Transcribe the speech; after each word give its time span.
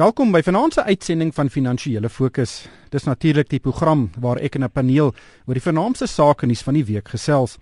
Welkom 0.00 0.30
by 0.32 0.40
vanaand 0.40 0.72
se 0.72 0.82
uitsending 0.82 1.34
van 1.36 1.50
Finansiële 1.52 2.08
Fokus. 2.08 2.52
Dis 2.88 3.04
natuurlik 3.04 3.50
die 3.52 3.58
program 3.60 4.06
waar 4.16 4.38
ek 4.40 4.54
in 4.54 4.64
'n 4.64 4.70
paneel 4.72 5.12
oor 5.46 5.54
die 5.54 5.62
vernaamste 5.62 6.06
sake 6.06 6.46
nuus 6.46 6.62
van 6.62 6.74
die 6.74 6.84
week 6.84 7.08
gesels. 7.08 7.58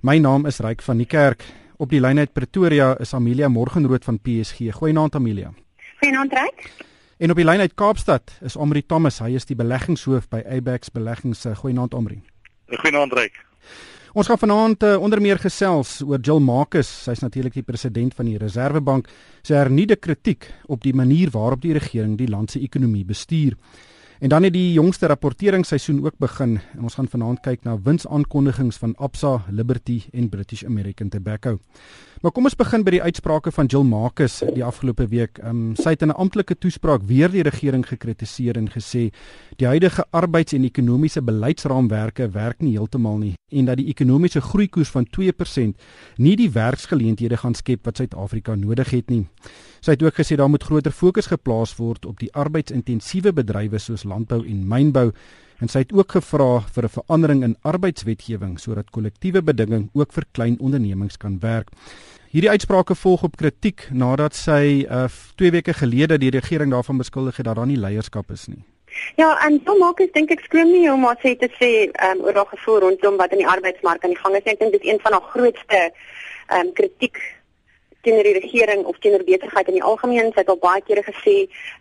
My 0.00 0.18
naam 0.18 0.46
is 0.46 0.60
Ryk 0.60 0.82
van 0.82 0.96
die 0.96 1.06
Kerk. 1.06 1.42
Op 1.78 1.90
die 1.90 2.00
lyn 2.00 2.18
uit 2.18 2.32
Pretoria 2.32 2.96
is 3.00 3.14
Amelia 3.14 3.48
Morgenrood 3.48 4.04
van 4.04 4.20
PSG. 4.20 4.70
Goeienaand 4.72 5.14
Amelia. 5.14 5.52
Goeienaand 5.98 6.32
Ryk. 6.32 6.70
En 7.18 7.30
op 7.30 7.36
die 7.36 7.44
lyn 7.44 7.60
uit 7.60 7.74
Kaapstad 7.74 8.38
is 8.40 8.56
Omri 8.56 8.86
Thomas. 8.86 9.18
Hy 9.18 9.34
is 9.34 9.44
die 9.44 9.56
beleggingshoof 9.56 10.28
by 10.28 10.42
Abex 10.46 10.90
Beleggings. 10.90 11.44
Goeienaand 11.54 11.94
Omri. 11.94 12.22
Goeienaand 12.66 13.12
Ryk. 13.12 13.44
Ons 14.10 14.26
gaan 14.26 14.40
vanaand 14.42 14.82
uh, 14.82 14.96
onder 14.98 15.20
meer 15.22 15.38
gesels 15.38 16.00
oor 16.02 16.18
Jill 16.18 16.40
Marcus. 16.42 16.88
Sy's 17.04 17.22
natuurlik 17.22 17.54
die 17.54 17.66
president 17.66 18.14
van 18.18 18.26
die 18.26 18.40
Reserwebank. 18.40 19.06
Sy 19.46 19.54
hernieude 19.54 20.00
kritiek 20.02 20.48
op 20.66 20.82
die 20.82 20.94
manier 20.96 21.30
waarop 21.30 21.62
die 21.62 21.76
regering 21.76 22.16
die 22.18 22.30
land 22.30 22.50
se 22.50 22.62
ekonomie 22.62 23.04
bestuur. 23.06 23.54
En 24.20 24.28
dan 24.28 24.42
het 24.42 24.52
die 24.52 24.72
jongste 24.72 25.06
rapporteringsseisoen 25.06 26.04
ook 26.04 26.18
begin 26.20 26.58
en 26.74 26.82
ons 26.82 26.94
gaan 26.94 27.08
vanaand 27.08 27.40
kyk 27.40 27.62
na 27.64 27.78
winsaankondigings 27.80 28.76
van 28.76 28.92
Absa, 29.00 29.44
Liberty 29.48 30.02
en 30.12 30.28
British 30.28 30.64
American 30.64 31.08
Tobacco. 31.08 31.56
Maar 32.20 32.34
kom 32.36 32.44
ons 32.44 32.56
begin 32.56 32.84
by 32.84 32.92
die 32.98 33.00
uitsprake 33.00 33.48
van 33.56 33.70
Jill 33.72 33.86
Marcus 33.88 34.42
die 34.52 34.64
afgelope 34.64 35.06
week. 35.08 35.40
Um, 35.40 35.72
sy 35.80 35.94
het 35.94 36.02
in 36.04 36.12
'n 36.12 36.20
amptelike 36.20 36.58
toespraak 36.58 37.02
weer 37.08 37.32
die 37.32 37.42
regering 37.42 37.86
gekritiseer 37.88 38.56
en 38.56 38.68
gesê 38.68 39.08
die 39.56 39.66
huidige 39.66 40.04
arbeids- 40.12 40.52
en 40.52 40.64
ekonomiese 40.64 41.22
beleidsraamwerke 41.22 42.28
werk 42.30 42.60
nie 42.60 42.76
heeltemal 42.76 43.16
nie 43.18 43.34
en 43.48 43.64
dat 43.64 43.76
die 43.76 43.88
ekonomiese 43.88 44.40
groeikoers 44.40 44.90
van 44.90 45.06
2% 45.06 45.80
nie 46.16 46.36
die 46.36 46.50
werksgeleenthede 46.50 47.36
gaan 47.36 47.54
skep 47.54 47.84
wat 47.84 47.96
Suid-Afrika 47.96 48.54
nodig 48.54 48.90
het 48.90 49.10
nie. 49.10 49.26
Sy 49.80 49.94
het 49.96 50.02
ook 50.04 50.18
gesê 50.20 50.36
daar 50.36 50.50
moet 50.52 50.64
groter 50.64 50.92
fokus 50.92 51.30
geplaas 51.30 51.72
word 51.78 52.04
op 52.04 52.18
die 52.20 52.28
arbeidsintensiewe 52.36 53.32
bedrywe 53.32 53.78
soos 53.80 54.04
landbou 54.04 54.42
en 54.44 54.66
mynbou 54.68 55.06
en 55.60 55.68
sy 55.72 55.84
het 55.84 55.94
ook 55.96 56.12
gevra 56.16 56.60
vir 56.74 56.84
'n 56.84 56.96
verandering 56.96 57.42
in 57.44 57.56
arbeidswetgewing 57.62 58.58
sodat 58.60 58.90
kollektiewe 58.90 59.42
bedinging 59.42 59.88
ook 59.92 60.12
vir 60.12 60.24
klein 60.32 60.56
ondernemings 60.60 61.16
kan 61.16 61.38
werk. 61.40 61.68
Hierdie 62.30 62.50
uitsprake 62.50 62.94
volg 62.94 63.22
op 63.22 63.36
kritiek 63.36 63.88
nadat 63.90 64.34
sy 64.34 64.84
uh 64.90 65.08
2 65.36 65.50
weke 65.50 65.72
gelede 65.72 66.18
die 66.18 66.30
regering 66.30 66.70
daarvan 66.70 66.98
beskuldig 66.98 67.36
het 67.36 67.46
dat 67.46 67.56
daar 67.56 67.66
nie 67.66 67.80
leierskap 67.80 68.30
is 68.30 68.46
nie. 68.46 68.64
Ja, 69.16 69.38
en 69.46 69.60
so 69.64 69.78
maak 69.78 70.00
ek 70.00 70.14
dink 70.14 70.30
ek 70.30 70.44
skroom 70.44 70.72
nie 70.72 70.92
om 70.92 71.00
maar 71.00 71.16
sê 71.22 71.36
te 71.38 71.48
sê 71.58 71.90
ehm 71.90 72.18
um, 72.18 72.24
oor 72.26 72.34
haar 72.34 72.52
gevoel 72.52 72.80
rondom 72.80 73.16
wat 73.16 73.32
in 73.32 73.38
die 73.38 73.48
arbeidsmark 73.48 74.04
aan 74.04 74.10
die 74.10 74.22
gang 74.22 74.36
is. 74.36 74.44
Ek 74.44 74.58
dink 74.58 74.72
dit 74.72 74.82
is 74.84 74.92
een 74.92 75.00
van 75.00 75.12
haar 75.12 75.28
grootste 75.34 75.80
ehm 76.48 76.66
um, 76.66 76.72
kritiek 76.72 77.18
teenoor 78.02 78.22
die 78.22 78.38
regering 78.38 78.84
of 78.84 78.98
teenoor 78.98 79.24
besigheid 79.24 79.68
in 79.68 79.78
die 79.78 79.82
algemeen. 79.82 80.32
Sy 80.32 80.42
het 80.42 80.52
al 80.52 80.60
baie 80.62 80.82
kere 80.86 81.02
gesê 81.06 81.36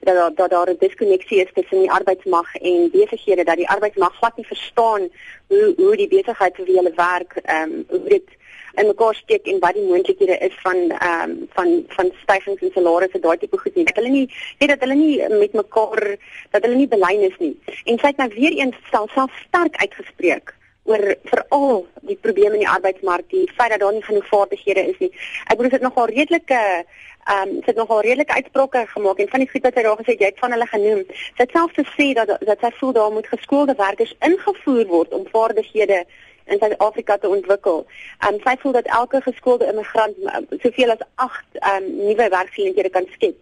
dat 0.08 0.16
daar 0.16 0.34
dat 0.36 0.50
daar 0.52 0.70
'n 0.70 0.80
diskonneksie 0.80 1.42
is 1.44 1.54
tussen 1.54 1.80
die 1.80 1.92
arbeidsmag 1.92 2.56
en 2.56 2.90
besighede 2.92 3.44
dat 3.44 3.58
die 3.58 3.70
arbeidsmag 3.70 4.18
glad 4.18 4.38
nie 4.38 4.46
verstaan 4.46 5.10
hoe 5.48 5.74
hoe 5.78 5.96
die 5.96 6.08
besigheid 6.08 6.56
vir 6.56 6.66
hulle 6.66 6.94
werk, 6.96 7.40
ehm 7.44 7.72
um, 7.72 7.86
hoe 7.90 8.10
dit 8.10 8.28
en 8.74 8.88
mekaar 8.88 9.16
steek 9.16 9.48
en 9.48 9.60
wat 9.60 9.74
die 9.74 9.88
moontlikhede 9.88 10.38
is 10.38 10.56
van 10.62 10.78
ehm 10.90 11.30
um, 11.30 11.48
van 11.50 11.84
van 11.88 12.12
stygings 12.22 12.62
in 12.62 12.72
salarisse 12.74 13.20
daai 13.20 13.38
tipe 13.38 13.58
goed 13.58 13.76
nie. 13.76 13.86
Dat 13.86 13.96
hulle 13.96 14.10
nie 14.10 14.28
weet 14.60 14.70
dat 14.70 14.80
hulle 14.80 14.96
nie 14.96 15.30
met 15.30 15.54
mekaar 15.54 16.18
dat 16.52 16.62
hulle 16.62 16.76
nie 16.76 16.88
belyn 16.88 17.22
is 17.32 17.38
nie. 17.40 17.56
En 17.86 18.00
sy 18.00 18.08
het 18.08 18.18
nou 18.18 18.30
weer 18.36 18.52
eens 18.52 18.76
self 18.92 19.12
sterk 19.48 19.76
uitgespreek 19.76 20.58
oor 20.84 21.16
veral 21.24 21.86
die 22.02 22.18
probleme 22.18 22.58
in 22.58 22.64
die 22.64 22.70
arbeidsmark, 22.70 23.28
die 23.30 23.46
feit 23.58 23.74
dat 23.74 23.84
daar 23.84 23.94
nie 23.94 24.06
genoeg 24.06 24.28
vaardighede 24.28 24.86
is 24.94 24.98
nie. 25.04 25.12
Ek 25.46 25.58
bedoel 25.58 25.76
dit 25.78 25.86
nogal 25.86 26.12
redelike 26.14 26.62
ehm 27.30 27.50
um, 27.50 27.58
sit 27.66 27.76
nogal 27.76 28.00
redelike 28.02 28.34
uitsprake 28.34 28.86
gemaak 28.90 29.20
en 29.20 29.28
van 29.30 29.44
die 29.44 29.50
goed 29.50 29.66
wat 29.68 29.76
hy 29.78 29.84
daar 29.86 30.00
gesê 30.00 30.14
het, 30.16 30.22
jy 30.24 30.30
het 30.32 30.40
van 30.42 30.56
hulle 30.56 30.68
genoem. 30.72 31.04
Sy 31.12 31.44
het 31.44 31.52
self 31.54 31.76
gesê 31.78 32.08
dat 32.18 32.32
dat 32.48 32.64
sy 32.64 32.72
voel 32.80 32.96
daar 32.98 33.12
moet 33.14 33.28
geskoolde 33.28 33.76
werkers 33.78 34.16
ingevoer 34.26 34.88
word 34.88 35.14
om 35.14 35.28
vaardighede 35.34 36.00
in 36.50 36.58
Suid-Afrika 36.58 37.18
te 37.18 37.30
ontwikkel. 37.30 37.86
Ehm 38.24 38.34
um, 38.34 38.42
sy 38.48 38.56
voel 38.64 38.78
dat 38.80 38.90
elke 39.02 39.22
geskoolde 39.28 39.70
immigrant 39.70 40.18
soveel 40.64 40.96
as 40.96 41.06
8 41.28 41.62
ehm 41.62 41.84
um, 41.84 41.94
nuwe 42.08 42.30
werksgeleenthede 42.38 42.90
kan 42.98 43.06
skep. 43.14 43.38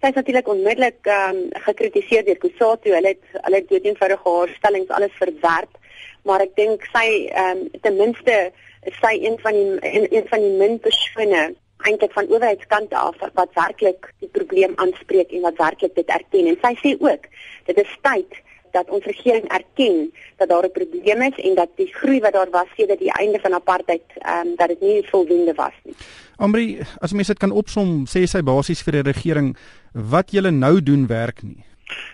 Sy 0.00 0.12
is 0.12 0.18
natuurlik 0.20 0.48
onmiddellik 0.48 1.00
ehm 1.06 1.36
um, 1.36 1.62
gekritiseer 1.68 2.26
deur 2.28 2.42
Kusatu. 2.44 2.92
Hulle 2.98 3.14
het 3.14 3.42
hulle 3.46 3.64
het 3.64 3.84
eenvoudig 3.84 4.24
haar 4.24 4.56
stellings 4.58 4.96
alles 4.98 5.16
verwerp 5.22 5.79
maar 6.24 6.40
ek 6.40 6.56
dink 6.56 6.84
sy 6.92 7.06
ehm 7.30 7.64
um, 7.64 7.80
ten 7.80 7.96
minste 7.96 8.52
is 8.88 8.96
sy 9.00 9.14
een 9.20 9.38
van 9.44 9.52
die 9.52 9.78
een, 9.80 10.06
een 10.10 10.28
van 10.28 10.40
die 10.40 10.54
min 10.60 10.78
persone 10.80 11.54
eintlik 11.88 12.12
van 12.12 12.28
owerheidskant 12.28 12.92
af 12.92 13.16
wat 13.34 13.56
werklik 13.56 14.12
die 14.20 14.28
probleem 14.36 14.72
aanspreek 14.76 15.32
en 15.32 15.48
wat 15.48 15.56
werklik 15.56 15.94
dit 15.94 16.08
erken 16.08 16.52
en 16.52 16.58
sy 16.64 16.72
sê 16.82 16.94
ook 17.00 17.28
dit 17.68 17.82
is 17.84 17.98
tyd 18.04 18.40
dat 18.72 18.90
ons 18.90 19.04
regering 19.04 19.46
erken 19.50 20.12
dat 20.36 20.48
daar 20.48 20.64
'n 20.64 20.72
probleem 20.72 21.22
is 21.22 21.36
en 21.36 21.54
dat 21.54 21.68
die 21.76 21.90
groei 21.94 22.20
wat 22.20 22.32
daar 22.32 22.50
was 22.50 22.68
sedert 22.76 22.98
die 22.98 23.12
einde 23.12 23.40
van 23.40 23.54
apartheid 23.54 24.06
ehm 24.14 24.46
um, 24.46 24.56
dat 24.56 24.68
dit 24.68 24.80
nie 24.80 25.08
voldoende 25.08 25.54
was 25.54 25.76
nie. 25.84 25.94
Amri, 26.36 26.80
as 26.98 27.12
mens 27.12 27.26
dit 27.26 27.38
kan 27.38 27.50
opsom, 27.50 28.06
sê 28.06 28.24
sy 28.24 28.42
basies 28.42 28.82
vir 28.82 28.92
die 28.92 29.12
regering 29.12 29.56
wat 29.92 30.30
julle 30.30 30.50
nou 30.50 30.82
doen 30.82 31.06
werk 31.06 31.42
nie. 31.42 31.64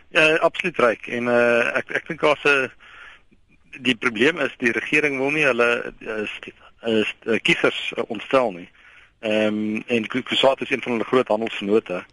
Ja, 0.08 0.36
absoluut 0.36 0.78
reg 0.78 1.08
en 1.08 1.26
uh, 1.26 1.76
ek 1.76 1.90
ek 1.90 2.08
dink 2.08 2.20
daar's 2.20 2.44
'n 2.44 2.70
die 3.78 3.97
probleem 3.97 4.38
is 4.38 4.54
die 4.59 4.72
regering 4.72 5.19
wil 5.19 5.31
nie 5.31 5.44
hulle 5.44 5.92
is, 6.00 6.32
is, 6.82 7.14
is 7.25 7.42
kiesers 7.42 7.92
ontstel 8.06 8.53
nie. 8.53 8.69
Ehm 9.20 9.59
um, 9.76 9.82
en 9.87 10.06
Kusatu 10.06 10.64
is 10.64 10.70
een 10.70 10.82
van 10.82 10.92
hulle 10.92 11.04
groot 11.04 11.28
handelsvennote. 11.28 12.04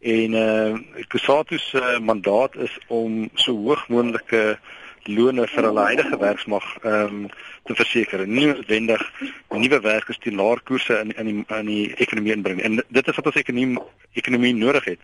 En 0.00 0.34
ehm 0.34 0.74
uh, 0.96 1.06
Kusatu 1.08 1.58
se 1.58 1.98
mandaat 2.02 2.56
is 2.56 2.78
om 2.86 3.28
so 3.34 3.52
hoog 3.52 3.88
moontlike 3.88 4.58
lone 5.02 5.46
vir 5.46 5.64
hulle 5.64 5.80
huidige 5.90 6.18
werksmag 6.18 6.66
ehm 6.82 7.24
um, 7.24 7.28
te 7.64 7.74
verseker. 7.74 8.28
Nie 8.28 8.46
noodwendig 8.46 9.02
nuwe 9.50 9.80
werkers 9.80 10.18
teen 10.18 10.38
laer 10.38 10.60
koerse 10.62 10.98
in 10.98 11.10
in 11.16 11.26
die 11.26 11.44
in 11.58 11.66
die 11.66 11.94
ekonomie 11.94 12.32
inbring. 12.32 12.62
En 12.62 12.82
dit 12.88 13.08
is 13.08 13.16
wat 13.16 13.26
ons 13.26 13.42
ekonomie 13.42 13.78
ekonomie 14.12 14.54
nodig 14.54 14.84
het 14.84 15.00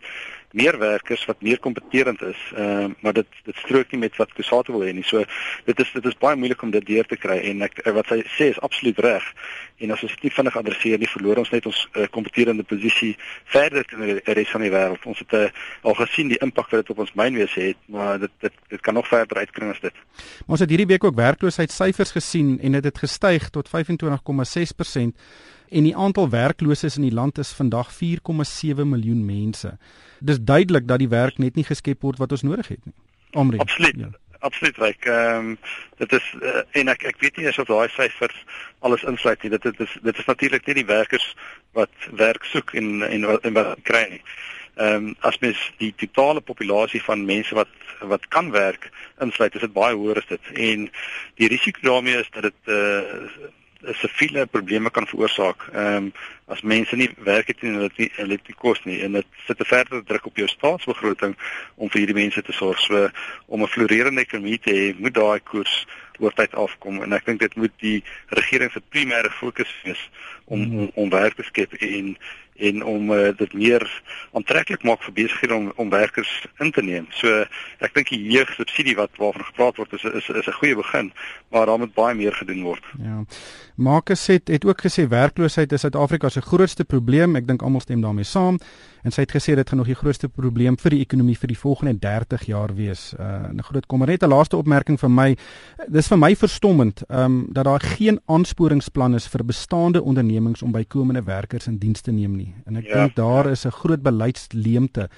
meer 0.52 0.78
werkers 0.78 1.24
wat 1.24 1.42
meer 1.42 1.58
kompeterend 1.58 2.22
is. 2.22 2.40
Ehm 2.54 2.84
uh, 2.84 2.90
maar 3.00 3.12
dit 3.12 3.26
dit 3.44 3.56
strook 3.56 3.90
nie 3.90 4.00
met 4.00 4.16
wat 4.16 4.32
Kusatu 4.32 4.72
wil 4.72 4.86
hê 4.86 4.92
nie. 4.94 5.04
So 5.04 5.24
dit 5.64 5.80
is 5.80 5.92
dit 5.92 6.06
is 6.06 6.18
baie 6.18 6.36
moeilik 6.36 6.62
om 6.62 6.70
dit 6.70 6.86
deur 6.86 7.06
te 7.06 7.16
kry 7.16 7.38
en 7.50 7.62
ek 7.68 7.82
wat 7.96 8.06
sy 8.12 8.20
sê 8.36 8.50
is 8.52 8.60
absoluut 8.60 8.98
reg. 8.98 9.26
En 9.82 9.90
as 9.90 10.02
ons 10.02 10.14
dit 10.14 10.28
nie 10.28 10.34
vinnig 10.36 10.56
adresseer 10.56 10.98
nie, 11.02 11.10
verloor 11.10 11.42
ons 11.42 11.50
net 11.50 11.66
ons 11.66 11.80
uh, 11.96 12.06
kompeterende 12.14 12.62
posisie 12.62 13.16
verder 13.50 13.84
in 13.96 14.04
die 14.06 14.36
res 14.38 14.52
van 14.54 14.62
die 14.62 14.70
wêreld. 14.70 15.06
Ons 15.10 15.24
het 15.24 15.32
uh, 15.38 15.48
al 15.82 15.98
gesien 15.98 16.30
die 16.30 16.38
impak 16.44 16.70
wat 16.70 16.84
dit 16.84 16.94
op 16.94 17.02
ons 17.06 17.14
mynwese 17.18 17.60
het, 17.72 17.80
maar 17.86 18.20
dit 18.22 18.34
dit 18.40 18.60
dit 18.76 18.80
kan 18.80 18.94
nog 18.94 19.08
verder 19.08 19.42
uitkring 19.42 19.72
as 19.74 19.80
dit. 19.80 19.94
Maar 20.46 20.58
ons 20.58 20.64
het 20.64 20.70
hierdie 20.70 20.90
week 20.94 21.04
ook 21.04 21.18
werkloosheidsyfers 21.18 22.14
gesien 22.18 22.58
en 22.60 22.78
dit 22.78 22.84
het, 22.84 22.92
het 22.92 22.98
gestyg 22.98 23.48
tot 23.50 23.68
25,6% 23.68 25.16
en 25.72 25.86
die 25.88 25.96
aantal 25.96 26.28
werklooses 26.30 26.96
in 26.96 27.06
die 27.06 27.14
land 27.14 27.38
is 27.38 27.52
vandag 27.52 27.92
4,7 27.92 28.84
miljoen 28.84 29.24
mense. 29.24 29.76
Dis 30.20 30.40
duidelik 30.40 30.88
dat 30.88 30.98
die 30.98 31.08
werk 31.08 31.38
net 31.38 31.54
nie 31.54 31.64
geskep 31.64 32.02
word 32.02 32.20
wat 32.22 32.32
ons 32.32 32.44
nodig 32.46 32.68
het 32.68 32.84
nie. 32.84 32.94
Omre. 33.32 33.58
Absoluut. 33.58 33.96
Ja. 33.98 34.10
Absoluut 34.42 34.76
reg. 34.76 34.96
Ehm 35.06 35.36
um, 35.38 35.58
dit 35.96 36.12
is 36.12 36.24
uh, 36.42 36.62
en 36.80 36.88
ek 36.90 37.04
ek 37.06 37.20
weet 37.22 37.36
nie 37.38 37.46
of 37.48 37.68
daai 37.68 37.88
syfers 37.94 38.38
alles 38.80 39.04
insluit 39.06 39.42
nie. 39.42 39.52
Dit 39.54 39.62
dit 39.62 39.80
is 39.80 39.92
dit 40.02 40.18
is 40.18 40.26
natuurlik 40.26 40.66
nie 40.66 40.74
die 40.80 40.88
werkers 40.88 41.28
wat 41.78 42.08
werk 42.18 42.44
soek 42.50 42.74
en 42.74 43.06
en 43.06 43.28
wat 43.30 43.46
en 43.46 43.54
wat 43.54 43.78
kry 43.86 44.02
nie. 44.16 44.20
Ehm 44.82 44.94
um, 44.94 45.14
as 45.20 45.38
mens 45.38 45.62
die 45.78 45.92
totale 45.96 46.40
populasie 46.40 47.02
van 47.06 47.24
mense 47.24 47.54
wat 47.54 47.70
wat 48.00 48.28
kan 48.34 48.50
werk 48.50 48.90
insluit, 49.22 49.54
is 49.54 49.60
dit 49.60 49.72
baie 49.72 49.94
hoër 49.94 50.18
as 50.18 50.30
dit. 50.34 50.52
En 50.70 50.90
die 51.38 51.48
risiko 51.48 51.86
daarmee 51.86 52.18
is 52.18 52.30
dat 52.34 52.50
dit 52.50 52.74
eh 52.74 52.76
uh, 52.76 53.50
siviele 53.90 54.46
probleme 54.46 54.90
kan 54.90 55.06
veroorsaak. 55.06 55.68
Ehm 55.72 55.96
um, 55.96 56.12
as 56.52 56.60
mense 56.60 56.96
nie 56.96 57.08
werk 57.24 57.46
het 57.48 57.62
en 57.62 57.74
hulle 57.78 57.90
het 57.96 58.16
hulle 58.16 58.36
het 58.36 58.48
nie 58.48 58.56
kos 58.58 58.82
nie 58.84 58.98
en 59.02 59.12
dit 59.12 59.26
sit 59.46 59.60
'n 59.60 59.64
verdere 59.64 60.02
druk 60.04 60.26
op 60.26 60.36
jou 60.36 60.48
staatsbegroting 60.48 61.34
om 61.74 61.90
vir 61.90 61.98
hierdie 61.98 62.20
mense 62.22 62.42
te 62.42 62.52
sorg. 62.52 62.80
So 62.80 63.10
om 63.46 63.62
'n 63.62 63.68
floreerende 63.74 64.20
ekonomie 64.20 64.58
te 64.58 64.70
hê, 64.70 65.00
moet 65.00 65.14
daai 65.14 65.40
koers 65.40 65.86
oor 66.18 66.32
tyd 66.32 66.54
afkom 66.54 67.02
en 67.02 67.12
ek 67.12 67.24
dink 67.26 67.40
dit 67.40 67.54
moet 67.56 67.72
die 67.80 68.04
regering 68.28 68.70
se 68.72 68.82
primêre 68.94 69.30
fokus 69.30 69.72
wees 69.84 70.10
om 70.44 70.60
om, 70.78 70.90
om 70.94 71.10
werk 71.10 71.34
te 71.34 71.42
skep 71.42 71.72
en 71.72 72.16
en 72.56 72.84
om 72.84 73.10
uh, 73.10 73.28
dit 73.36 73.52
meer 73.52 74.02
aantreklik 74.32 74.82
maak 74.82 75.02
vir 75.02 75.12
besighede 75.12 75.54
om 75.54 75.72
om 75.76 75.90
werkers 75.90 76.30
in 76.58 76.70
te 76.70 76.82
neem. 76.82 77.06
So 77.10 77.44
ek 77.80 77.94
dink 77.94 78.12
die 78.12 78.20
jeugsubsidie 78.32 78.96
wat 78.96 79.10
waarvan 79.20 79.48
gepraat 79.50 79.80
word 79.80 79.92
is 79.92 80.04
is 80.04 80.28
is 80.28 80.46
'n 80.46 80.58
goeie 80.60 80.76
begin, 80.76 81.12
maar 81.50 81.66
daar 81.66 81.78
moet 81.78 81.94
baie 81.94 82.14
meer 82.14 82.32
gedoen 82.32 82.62
word. 82.62 82.84
Ja. 82.98 83.24
Marcus 83.76 84.26
het 84.26 84.48
het 84.48 84.64
ook 84.64 84.80
gesê 84.80 85.08
werkloosheid 85.08 85.72
is 85.72 85.80
Suid-Afrika 85.80 86.28
se 86.28 86.40
grootste 86.40 86.84
probleem. 86.84 87.36
Ek 87.36 87.46
dink 87.46 87.62
almal 87.62 87.80
stem 87.80 88.00
daarmee 88.00 88.24
saam. 88.24 88.58
En 89.02 89.10
sy 89.10 89.24
het 89.24 89.32
gesê 89.34 89.56
dit 89.58 89.68
gaan 89.68 89.78
nog 89.78 89.90
die 89.90 89.98
grootste 89.98 90.28
probleem 90.28 90.76
vir 90.78 90.94
die 90.94 91.00
ekonomie 91.02 91.34
vir 91.38 91.50
die 91.50 91.58
volgende 91.58 91.98
30 91.98 92.46
jaar 92.46 92.74
wees. 92.74 93.14
Uh 93.18 93.50
'n 93.52 93.62
groot 93.62 93.86
kommer. 93.86 94.06
Net 94.06 94.22
'n 94.22 94.28
laaste 94.28 94.56
opmerking 94.56 95.00
van 95.00 95.14
my. 95.14 95.36
Dis 95.88 96.08
vir 96.08 96.18
my 96.18 96.36
verstommend 96.36 97.02
um 97.08 97.46
dat 97.52 97.64
daar 97.64 97.80
geen 97.80 98.20
aansporingsplan 98.26 99.14
is 99.14 99.26
vir 99.26 99.44
bestaande 99.44 100.02
ondernemings 100.02 100.62
om 100.62 100.72
bykomende 100.72 101.22
werkers 101.22 101.66
in 101.66 101.78
diens 101.78 102.00
te 102.00 102.12
neem 102.12 102.36
nie. 102.36 102.41
En 102.64 102.76
ek 102.76 102.86
ja. 102.86 102.94
dink 102.94 103.16
daar 103.16 103.50
is 103.50 103.64
'n 103.66 103.78
groot 103.82 104.02
beleidsleemte 104.02 105.08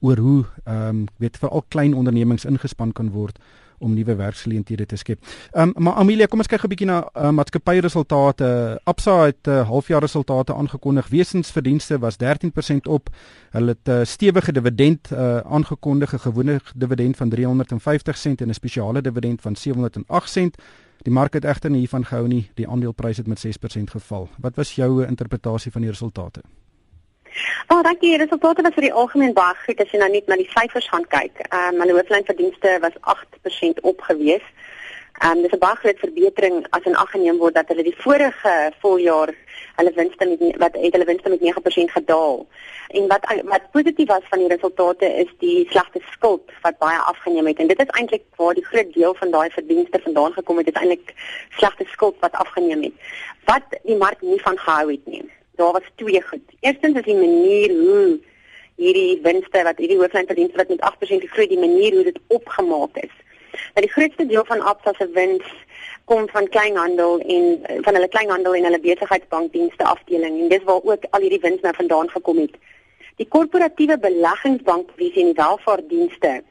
oor 0.00 0.16
hoe 0.16 0.44
ehm 0.64 0.88
um, 0.88 1.04
weet 1.16 1.36
vir 1.36 1.48
al 1.48 1.64
klein 1.68 1.94
ondernemings 1.94 2.44
ingespan 2.44 2.92
kan 2.92 3.10
word 3.10 3.38
om 3.78 3.94
nuwe 3.94 4.14
werksgeleenthede 4.16 4.86
te 4.86 4.96
skep. 4.96 5.20
Ehm 5.52 5.72
um, 5.76 5.82
maar 5.84 5.98
Amelia, 6.00 6.26
kom 6.26 6.38
ons 6.38 6.48
kyk 6.48 6.64
'n 6.64 6.72
bietjie 6.72 6.86
na 6.88 6.98
uh, 7.04 7.30
maatskappyresultate. 7.30 8.80
Absa 8.84 9.16
het 9.24 9.48
uh, 9.48 9.66
halfjaar 9.68 10.00
resultate 10.00 10.54
aangekondig. 10.54 11.08
Wesensverdienste 11.08 11.98
was 11.98 12.16
13% 12.16 12.88
op. 12.88 13.10
Hulle 13.50 13.76
het 13.76 13.88
'n 13.88 13.90
uh, 13.90 14.04
stewige 14.04 14.52
dividend 14.52 15.10
uh, 15.12 15.38
aangekondig, 15.38 16.14
'n 16.14 16.18
gewone 16.18 16.60
dividend 16.74 17.16
van 17.16 17.28
350 17.28 18.16
sent 18.16 18.40
en 18.40 18.48
'n 18.48 18.54
spesiale 18.54 19.00
dividend 19.00 19.40
van 19.40 19.56
708 19.56 20.30
sent. 20.30 20.56
Die 21.02 21.12
mark 21.12 21.32
het 21.32 21.44
egter 21.44 21.70
nie 21.70 21.78
hiervan 21.78 22.04
gehou 22.04 22.28
nie. 22.28 22.50
Die 22.54 22.68
aandeleprys 22.68 23.16
het 23.16 23.26
met 23.26 23.38
6% 23.38 23.90
geval. 23.90 24.28
Wat 24.38 24.54
was 24.56 24.74
jou 24.74 25.06
interpretasie 25.06 25.72
van 25.72 25.80
die 25.80 25.90
resultate? 25.90 26.40
Oh, 27.68 27.82
dankie. 27.82 28.10
Die 28.10 28.18
resultate 28.18 28.62
was 28.62 28.74
vir 28.76 28.86
die 28.86 28.92
algemeen 28.92 29.32
baie 29.34 29.54
goed 29.64 29.80
as 29.82 29.90
jy 29.90 29.98
nou 29.98 30.10
net 30.12 30.28
na 30.30 30.36
die 30.38 30.50
syfers 30.52 30.86
gaan 30.92 31.06
kyk. 31.14 31.40
Ehm 31.48 31.74
um, 31.74 31.80
hulle 31.82 31.96
hooflynverdienste 31.96 32.76
was 32.84 32.98
8% 33.14 33.80
opgewees. 33.90 34.44
Ehm 35.22 35.38
um, 35.38 35.42
dis 35.42 35.54
'n 35.56 35.62
baie 35.64 35.80
groot 35.82 35.98
verbetering 36.04 36.66
as 36.78 36.86
in 36.90 36.94
ag 37.02 37.10
geneem 37.10 37.38
word 37.42 37.54
dat 37.58 37.68
hulle 37.68 37.82
die 37.82 37.96
vorige 38.04 38.54
voljaar 38.84 39.34
hulle 39.80 39.92
winste 39.98 40.30
met 40.30 40.56
wat 40.62 40.78
het 40.78 40.92
hulle 40.92 41.10
winste 41.10 41.28
met 41.34 41.42
9% 41.42 41.96
gedaal. 41.98 42.46
En 42.88 43.06
wat 43.12 43.26
wat 43.52 43.70
positief 43.70 44.08
was 44.08 44.30
van 44.30 44.38
die 44.38 44.52
resultate 44.54 45.06
is 45.26 45.30
die 45.38 45.66
slegte 45.70 46.00
skuld 46.10 46.50
wat 46.62 46.78
baie 46.78 46.98
afgeneem 46.98 47.46
het 47.46 47.58
en 47.58 47.66
dit 47.66 47.80
is 47.80 47.94
eintlik 47.98 48.24
waar 48.36 48.54
die 48.54 48.68
groot 48.70 48.92
deel 48.94 49.14
van 49.14 49.30
daai 49.30 49.50
verdienste 49.50 50.00
vandaan 50.02 50.32
gekom 50.32 50.58
het, 50.58 50.66
is 50.66 50.80
eintlik 50.82 51.14
slegte 51.58 51.84
skuld 51.86 52.16
wat 52.20 52.32
afgeneem 52.32 52.82
het. 52.82 52.94
Wat 53.44 53.80
die 53.82 53.96
mark 53.96 54.20
nie 54.22 54.40
van 54.42 54.58
gehou 54.58 54.90
het 54.90 55.06
nie 55.06 55.24
daar 55.56 55.72
was 55.72 55.90
twee 55.94 56.22
goed. 56.22 56.46
Eerstens 56.60 56.98
is 56.98 57.04
die 57.04 57.14
manier 57.14 57.70
hoe 57.70 58.20
hierdie 58.76 59.20
winste 59.22 59.62
wat 59.62 59.78
hierdie 59.78 59.98
hooflynverdienste 59.98 60.56
wat 60.56 60.68
met 60.68 60.82
8% 60.82 61.28
groei, 61.30 61.46
die 61.46 61.58
manier 61.58 61.94
hoe 61.94 62.04
dit 62.04 62.18
opgemaak 62.26 62.96
is. 62.96 63.14
Dat 63.74 63.84
die 63.86 63.92
grootste 63.92 64.26
deel 64.26 64.44
van 64.44 64.60
Absa 64.60 64.92
se 64.98 65.08
wins 65.14 65.50
kom 66.04 66.28
van 66.28 66.48
kleinhandel 66.48 67.20
en 67.20 67.44
van 67.82 67.94
hulle 67.94 68.08
kleinhandel 68.08 68.54
en 68.54 68.64
hulle 68.68 68.80
besigheidsbankdienste 68.80 69.84
afdeling 69.84 70.40
en 70.40 70.48
dis 70.48 70.64
waar 70.64 70.82
ook 70.82 71.06
al 71.10 71.20
hierdie 71.20 71.40
wins 71.40 71.60
nou 71.60 71.74
vandaan 71.74 72.10
gekom 72.10 72.38
het. 72.38 72.56
Die 73.16 73.28
korporatiewe 73.28 73.98
beleggingsbankvisie 73.98 75.22
en 75.22 75.32
die 75.32 75.42
welvaartdienste 75.42 76.42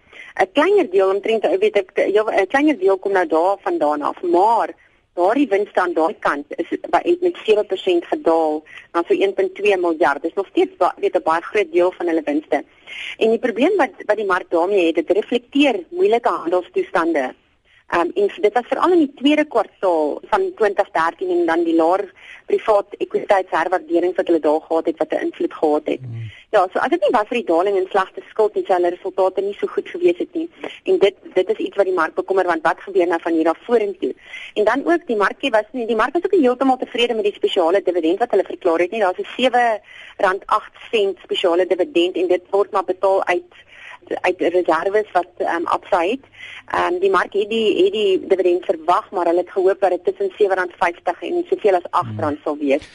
'n 0.42 0.52
kleiner 0.54 0.90
deel 0.90 1.10
omtrent 1.10 1.46
weet 1.60 1.76
ek 1.78 1.92
'n 1.96 2.48
kleiner 2.48 2.78
deel 2.80 2.98
kom 2.98 3.12
nou 3.12 3.28
daar 3.28 3.58
vandaan 3.62 4.02
af, 4.02 4.22
maar 4.22 4.70
Daardie 5.13 5.48
winste 5.48 5.80
aan 5.81 5.94
daai 5.94 6.15
kant 6.19 6.45
is 6.57 6.69
met 7.21 7.38
7% 7.45 8.07
gedaal 8.13 8.63
na 8.94 9.04
so 9.07 9.13
1.2 9.13 9.75
miljard. 9.86 10.21
Dis 10.21 10.33
nog 10.33 10.48
steeds 10.48 10.74
weet 10.98 11.15
'n 11.15 11.24
baie 11.24 11.42
groot 11.42 11.71
deel 11.71 11.92
van 11.92 12.07
hulle 12.07 12.24
winste. 12.25 12.63
En 13.18 13.30
die 13.30 13.39
probleem 13.39 13.77
wat 13.77 13.94
wat 14.06 14.18
die 14.18 14.25
mark 14.25 14.50
daarmee 14.50 14.86
het, 14.86 14.95
dit 14.95 15.10
reflekteer 15.10 15.83
moeilike 15.89 16.30
handelstoestande. 16.30 17.33
Um, 17.94 18.12
en 18.13 18.30
dit 18.42 18.54
was 18.54 18.68
veral 18.68 18.92
in 18.92 19.04
die 19.04 19.13
tweede 19.16 19.45
kwartaal 19.45 20.18
van 20.30 20.51
2013 20.56 21.30
en 21.30 21.45
dan 21.45 21.63
die 21.63 21.75
laer 21.75 22.07
privaat 22.45 22.95
ekwiteitsherwaardering 22.98 24.16
wat 24.16 24.28
hulle 24.28 24.40
daar 24.40 24.62
gehad 24.62 24.86
het 24.90 24.98
wat 24.98 25.12
'n 25.12 25.25
invloed 25.25 25.54
gehad 25.54 25.86
het. 25.86 26.01
Mm. 26.01 26.31
Ja, 26.50 26.68
so 26.72 26.80
as 26.80 26.90
dit 26.90 27.01
nie 27.01 27.12
was 27.12 27.28
vir 27.28 27.38
die 27.38 27.51
daling 27.51 27.78
in 27.78 27.88
slegte 27.90 28.22
skuld 28.30 28.56
nie, 28.56 28.63
sou 28.66 28.75
hulle 28.75 28.90
resultate 28.90 29.42
nie 29.42 29.56
so 29.60 29.68
goed 29.68 29.88
gewees 29.90 30.18
het 30.18 30.34
nie. 30.34 30.50
En 30.84 30.98
dit 31.00 31.16
dit 31.34 31.50
is 31.50 31.57
iets 31.66 31.78
wat 31.78 31.86
die 31.86 31.94
mark 31.94 32.16
bekommer 32.16 32.45
want 32.45 32.62
wat 32.62 32.81
gebeur 32.81 33.07
nou 33.07 33.19
van 33.22 33.34
hier 33.34 33.50
af 33.50 33.57
vorentoe? 33.66 34.13
En 34.54 34.63
dan 34.63 34.86
ook 34.86 35.07
die 35.07 35.16
markie 35.16 35.51
was 35.51 35.69
nie 35.72 35.86
die 35.86 35.95
mark 35.95 36.13
was 36.13 36.25
ook 36.25 36.40
heeltemal 36.40 36.78
tevrede 36.78 37.13
met 37.13 37.24
die 37.24 37.34
spesiale 37.34 37.81
dividend 37.81 38.19
wat 38.19 38.31
hulle 38.31 38.44
verklaar 38.44 38.80
het 38.80 38.92
nie. 38.92 39.00
Daar's 39.00 39.18
'n 39.18 39.30
R7.8 39.45 41.22
spesiale 41.24 41.66
dividend 41.68 42.16
en 42.16 42.28
dit 42.28 42.44
word 42.50 42.72
maar 42.72 42.86
betaal 42.86 43.25
uit 43.25 43.54
uit 44.22 44.40
reserves 44.40 45.12
wat 45.12 45.32
ehm 45.38 45.56
um, 45.56 45.66
Absa 45.66 46.02
het. 46.02 46.26
Ehm 46.68 46.94
um, 46.94 47.00
die 47.00 47.10
mark 47.10 47.34
het 47.34 47.50
die 47.50 47.84
het 47.84 47.94
die 47.94 48.28
dividend 48.28 48.66
verwag, 48.66 49.12
maar 49.12 49.26
hulle 49.26 49.40
het 49.46 49.52
gehoop 49.52 49.80
dat 49.80 49.90
dit 49.90 50.06
tussen 50.06 50.32
R7.50 50.32 51.20
en 51.20 51.46
soveel 51.50 51.76
as 51.76 51.90
R8 51.90 52.16
hmm. 52.20 52.38
sal 52.44 52.58
wees. 52.58 52.88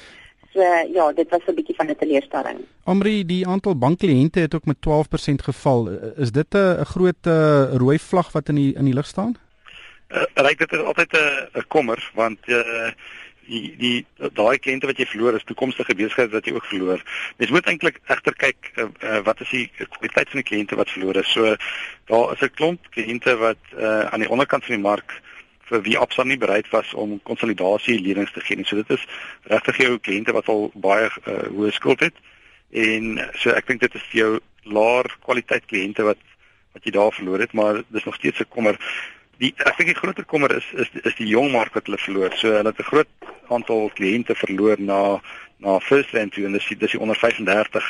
So 0.53 0.61
ja, 0.93 1.13
dit 1.13 1.29
was 1.31 1.41
'n 1.47 1.55
bietjie 1.55 1.75
van 1.75 1.87
'n 1.91 1.97
teleurstelling. 1.97 2.59
Omri, 2.85 3.25
die 3.27 3.47
aantal 3.47 3.79
bankkliënte 3.79 4.41
het 4.41 4.55
ook 4.55 4.65
met 4.65 4.77
12% 4.81 5.43
geval. 5.43 5.89
Is 6.17 6.33
dit 6.33 6.55
'n 6.55 6.85
groot 6.85 7.23
uh, 7.27 7.75
rooi 7.75 7.99
vlag 7.99 8.33
wat 8.33 8.49
in 8.49 8.55
die 8.55 8.75
in 8.75 8.85
die 8.85 8.95
lig 8.95 9.07
staan? 9.07 9.37
Uh, 10.09 10.23
Ryk 10.35 10.59
dit 10.59 10.73
is 10.73 10.79
altyd 10.79 11.13
'n 11.53 11.65
kommer 11.69 12.11
want 12.15 12.39
uh, 12.47 12.91
die 13.49 13.75
die 13.81 14.31
daai 14.37 14.59
kliënte 14.62 14.89
wat 14.91 15.00
jy 15.00 15.06
verloor 15.09 15.37
is 15.39 15.47
toekomstige 15.49 15.97
besighede 15.99 16.37
wat 16.37 16.47
jy 16.49 16.55
ook 16.56 16.69
verloor. 16.71 17.03
Mens 17.41 17.55
moet 17.55 17.71
eintlik 17.71 18.00
egter 18.06 18.37
kyk 18.37 18.71
uh, 18.77 18.89
uh, 19.03 19.21
wat 19.27 19.41
is 19.45 19.55
die 19.55 19.65
kwaliteit 19.77 20.33
van 20.33 20.43
die 20.43 20.49
kliënte 20.50 20.79
wat 20.81 20.93
verloor 20.93 21.21
is. 21.23 21.33
So 21.33 21.56
daar 22.12 22.35
is 22.35 22.45
'n 22.45 22.55
klomp 22.55 22.91
kliënte 22.97 23.37
wat 23.41 23.62
uh, 23.77 24.06
aan 24.12 24.25
die 24.25 24.31
onderkant 24.31 24.65
van 24.65 24.75
die 24.77 24.85
mark 24.85 25.21
vir 25.69 25.83
wie 25.83 25.99
Absa 25.99 26.25
nie 26.25 26.39
bereid 26.41 26.69
was 26.73 26.95
om 26.95 27.21
konsolidasie 27.23 27.99
lenings 28.00 28.33
te 28.33 28.41
gee 28.41 28.56
nie. 28.56 28.65
So 28.65 28.77
dit 28.77 28.91
is 28.91 29.05
regtig 29.53 29.83
jou 29.85 29.99
kliënte 29.99 30.33
wat 30.33 30.49
al 30.49 30.71
baie 30.75 31.09
uh, 31.09 31.45
hoë 31.53 31.73
skuld 31.73 32.00
het. 32.00 32.17
En 32.73 33.19
so 33.35 33.50
ek 33.50 33.67
dink 33.67 33.81
dit 33.81 33.95
is 33.95 34.09
vir 34.12 34.21
jou 34.21 34.33
laer 34.65 35.09
kwaliteit 35.25 35.67
kliënte 35.67 36.05
wat 36.05 36.21
wat 36.77 36.85
jy 36.85 36.93
daar 36.93 37.12
verloor 37.17 37.41
het, 37.41 37.53
maar 37.56 37.81
dis 37.89 38.05
nog 38.05 38.15
steeds 38.15 38.41
'n 38.41 38.49
kommer 38.49 38.77
die 39.38 39.52
ek 39.64 39.79
dink 39.79 39.93
die 39.93 39.99
groter 39.99 40.26
kommer 40.26 40.52
is 40.55 40.67
is 40.75 40.90
is 41.05 41.14
die 41.19 41.29
jong 41.31 41.52
mark 41.55 41.75
wat 41.75 41.87
hulle 41.87 42.00
verloor. 42.02 42.35
So 42.37 42.55
hulle 42.56 42.73
het 42.73 42.81
'n 42.81 42.90
groot 42.90 43.11
aantal 43.49 43.90
kliënte 43.94 44.35
verloor 44.35 44.81
na 44.81 45.20
na 45.58 45.79
First 45.79 46.12
Rand 46.12 46.32
toe 46.32 46.44
en 46.46 46.52
dis 46.52 46.69
dis 46.69 46.90
die 46.90 47.00
onder 47.00 47.17
35 47.17 47.85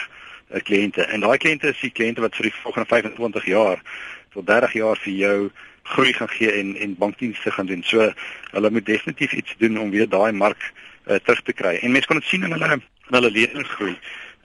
uh, 0.50 0.60
kliënte. 0.60 1.02
En 1.02 1.20
daai 1.20 1.38
kliënte 1.38 1.68
is 1.68 1.80
die 1.80 1.92
kliënte 1.92 2.20
wat 2.20 2.36
vir 2.36 2.48
die 2.48 2.54
volgende 2.62 2.88
25 2.88 3.44
jaar 3.44 3.82
tot 4.32 4.46
30 4.46 4.72
jaar 4.72 4.96
vir 4.96 5.12
jou 5.12 5.50
groei 5.82 6.12
gaan 6.12 6.28
gee 6.28 6.52
en 6.52 6.76
en 6.76 6.96
bankdienste 6.96 7.50
gaan 7.50 7.66
doen. 7.66 7.82
So 7.82 8.12
hulle 8.50 8.70
moet 8.70 8.86
definitief 8.86 9.32
iets 9.32 9.54
doen 9.58 9.78
om 9.78 9.90
weer 9.90 10.08
daai 10.08 10.32
mark 10.32 10.72
uh, 11.06 11.16
terug 11.16 11.42
te 11.42 11.52
kry. 11.52 11.78
En 11.80 11.92
mense 11.92 12.06
kon 12.06 12.20
dit 12.20 12.28
sien 12.28 12.44
in 12.44 12.52
hulle 12.52 12.72
in 12.72 13.14
hulle 13.16 13.30
lewensgroei. 13.30 13.96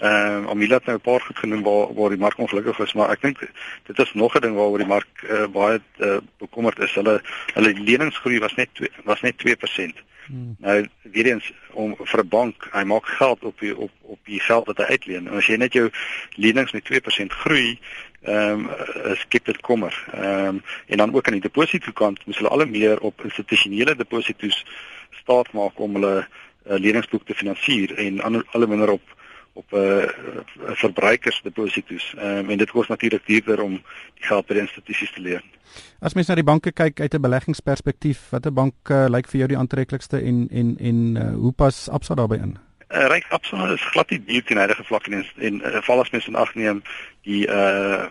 Ehm 0.03 0.43
uh, 0.43 0.49
Amila 0.49 0.75
het 0.75 0.85
nou 0.85 0.97
'n 0.97 1.01
paar 1.01 1.21
goed 1.21 1.37
genoem 1.37 1.63
waar 1.63 1.93
waar 1.93 2.09
die 2.09 2.23
mark 2.25 2.37
ongelukkig 2.37 2.79
is, 2.79 2.93
maar 2.93 3.09
ek 3.09 3.21
dink 3.21 3.39
dit 3.83 3.99
is 3.99 4.13
nog 4.13 4.35
'n 4.35 4.41
ding 4.41 4.55
waaroor 4.55 4.77
die 4.77 4.87
mark 4.87 5.13
uh, 5.23 5.47
baie 5.47 5.81
uh, 5.97 6.17
bekommerd 6.37 6.79
is. 6.79 6.93
Hulle 6.93 7.21
hulle 7.53 7.73
leningsgroei 7.73 8.39
was 8.39 8.55
net 8.55 8.69
2 8.73 8.89
was 9.03 9.21
net 9.21 9.35
2%. 9.37 10.03
Hmm. 10.25 10.55
Nou 10.59 10.87
weer 11.01 11.25
eens 11.25 11.53
om 11.71 11.95
vir 11.99 12.19
'n 12.19 12.27
bank, 12.27 12.67
hy 12.71 12.83
maak 12.83 13.05
geld 13.05 13.43
op 13.43 13.59
die, 13.59 13.77
op 13.77 13.91
op 14.01 14.19
die 14.23 14.39
geld 14.39 14.65
wat 14.65 14.77
hy 14.77 14.83
uitleen. 14.83 15.27
En 15.27 15.33
as 15.33 15.47
jy 15.47 15.55
net 15.55 15.73
jou 15.73 15.89
lenings 16.35 16.71
met 16.71 16.83
2% 16.83 17.33
groei, 17.33 17.79
ehm 18.21 18.67
um, 19.05 19.15
skep 19.15 19.45
dit 19.45 19.61
kommer. 19.61 20.05
Ehm 20.11 20.45
um, 20.45 20.61
en 20.87 20.97
dan 20.97 21.15
ook 21.15 21.27
aan 21.27 21.39
die 21.39 21.47
depositokant 21.49 22.25
moet 22.25 22.35
hulle 22.35 22.49
al 22.49 22.65
meer 22.65 22.99
op 22.99 23.23
institusionele 23.23 23.95
depositos 23.95 24.65
staat 25.11 25.51
maak 25.51 25.79
om 25.79 25.93
hulle 25.93 26.27
uh, 26.67 26.75
leningsboek 26.79 27.25
te 27.25 27.35
finansier 27.35 27.97
en 27.97 28.21
al 28.21 28.67
minder 28.67 28.89
op 28.89 29.12
op 29.53 29.71
'n 29.71 29.75
uh, 29.75 30.03
uh, 30.03 30.75
verbruikersdeposito's. 30.83 32.13
Ehm 32.17 32.37
um, 32.37 32.49
en 32.49 32.57
dit 32.57 32.71
kos 32.71 32.87
natuurlik 32.87 33.25
duurder 33.25 33.61
om 33.61 33.71
die 34.13 34.25
geld 34.25 34.45
by 34.45 34.53
die 34.53 34.61
institusies 34.61 35.11
te 35.11 35.21
leen. 35.21 35.43
As 35.99 36.13
mens 36.13 36.27
na 36.27 36.35
die 36.35 36.43
banke 36.43 36.71
kyk 36.71 36.99
uit 36.99 37.13
'n 37.13 37.21
beleggingsperspektief, 37.21 38.29
watter 38.29 38.53
bank 38.53 38.73
uh, 38.89 39.05
lyk 39.09 39.27
vir 39.27 39.37
jou 39.37 39.47
die 39.47 39.57
aantreklikste 39.57 40.19
en 40.19 40.47
en 40.51 40.77
en 40.79 41.15
uh, 41.15 41.33
hoe 41.33 41.51
pas 41.51 41.89
Absa 41.89 42.15
daarbey 42.15 42.37
in? 42.37 42.57
Uh, 42.89 43.07
Ryk 43.07 43.25
Absa 43.29 43.73
is 43.73 43.81
glad 43.81 44.09
nie 44.09 44.23
duur 44.25 44.43
teen 44.43 44.57
huidige 44.57 44.83
vlak 44.83 45.07
en 45.07 45.25
en 45.35 45.61
uh, 45.61 45.81
val 45.81 45.99
as 45.99 46.09
mens 46.09 46.27
in 46.27 46.35
ag 46.35 46.55
neem 46.55 46.81
die 47.21 47.47
uh 47.47 48.05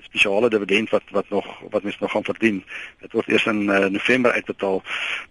spesiale 0.00 0.50
dividend 0.50 0.90
wat 0.90 1.02
wat 1.10 1.28
nog 1.28 1.46
wat 1.70 1.82
mens 1.82 1.98
nog 1.98 2.10
gaan 2.10 2.24
verdien. 2.24 2.64
Dit 3.00 3.12
word 3.12 3.28
eers 3.28 3.46
in 3.46 3.62
uh, 3.62 3.78
November 3.78 4.32
uitbetaal. 4.32 4.82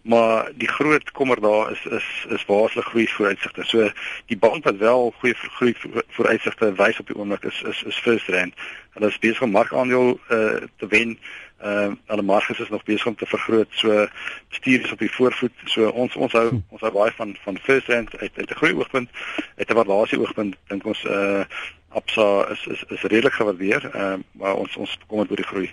Maar 0.01 0.51
die 0.55 0.67
groot 0.67 1.11
kommer 1.11 1.41
daar 1.41 1.71
is 1.71 1.85
is 1.85 2.25
is 2.29 2.45
waarskynlik 2.45 2.89
groei 2.89 3.07
vooruitsigte. 3.07 3.63
So 3.63 3.91
die 4.25 4.37
bank 4.37 4.63
wat 4.63 4.77
wel 4.77 5.13
goeie 5.19 5.35
groei 5.35 5.75
vooruitsigte 6.07 6.73
wys 6.73 6.99
op 6.99 7.07
die 7.07 7.15
oomblik 7.15 7.43
is 7.43 7.61
is 7.61 7.83
is 7.83 7.95
First 7.95 8.27
Rand. 8.27 8.53
Hulle 8.89 9.07
is 9.07 9.19
besig 9.19 9.41
om 9.41 9.51
markandeel 9.51 10.19
uh, 10.29 10.55
te 10.77 10.87
wen. 10.87 11.19
Ehm 11.59 11.91
uh, 11.91 11.95
hulle 12.05 12.21
marges 12.21 12.59
is 12.59 12.69
nog 12.69 12.83
besig 12.83 13.05
om 13.05 13.15
te 13.15 13.25
vergroot. 13.25 13.67
So 13.69 14.07
bestuur 14.49 14.83
is 14.83 14.91
op 14.91 14.99
die 14.99 15.11
voorvoet. 15.11 15.51
So 15.65 15.89
ons 15.89 16.15
ons 16.15 16.31
hou 16.31 16.61
ons 16.69 16.81
hou 16.81 16.91
baie 16.91 17.11
van 17.15 17.35
van 17.43 17.59
First 17.63 17.87
Rand 17.87 18.17
uit 18.17 18.31
uit 18.35 18.49
'n 18.49 18.55
groei 18.55 18.73
oogpunt, 18.73 19.09
uit 19.55 19.69
'n 19.69 19.73
waardasie 19.73 20.19
oogpunt 20.19 20.55
dink 20.67 20.85
ons 20.85 21.03
uh 21.03 21.43
Absa 21.89 22.47
is 22.51 22.65
is 22.67 22.83
is 22.87 23.01
redelik 23.01 23.33
gewaardeer, 23.33 23.89
ehm 23.93 24.13
uh, 24.13 24.17
maar 24.31 24.55
ons 24.55 24.75
ons 24.77 24.97
kom 25.07 25.17
met 25.19 25.29
oor 25.29 25.41
die 25.41 25.51
groei. 25.51 25.69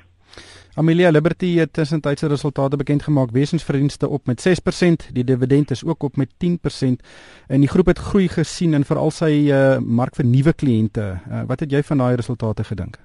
Amelia 0.76 1.10
Liberty 1.10 1.54
het 1.56 1.72
tussentydse 1.72 2.26
resultate 2.28 2.76
bekend 2.76 3.02
gemaak. 3.02 3.30
Wesensverdienste 3.32 4.08
op 4.08 4.26
met 4.26 4.48
6%, 4.48 5.12
die 5.12 5.24
dividend 5.24 5.70
is 5.70 5.84
ook 5.84 6.02
op 6.02 6.16
met 6.16 6.28
10% 6.44 7.06
en 7.46 7.60
die 7.60 7.68
groep 7.68 7.86
het 7.86 7.98
groei 7.98 8.28
gesien 8.28 8.74
in 8.74 8.84
veral 8.84 9.10
sy 9.10 9.30
uh, 9.48 9.78
mark 9.80 10.18
vir 10.18 10.28
nuwe 10.28 10.52
kliënte. 10.52 11.06
Uh, 11.16 11.40
wat 11.48 11.64
het 11.64 11.72
jy 11.72 11.80
van 11.82 12.04
daai 12.04 12.16
resultate 12.20 12.64
gedink? 12.64 12.98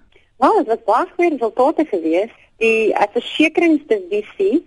Wel, 0.43 0.57
dit 0.57 0.67
was 0.67 0.83
baie 0.85 1.07
goeie 1.15 1.29
resultate 1.29 1.85
gewees. 1.93 2.33
Die 2.59 2.91
uh, 2.91 3.07
versekeringsdivisie, 3.13 4.65